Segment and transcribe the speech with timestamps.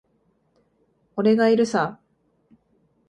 [1.15, 1.99] 俺がいるさ。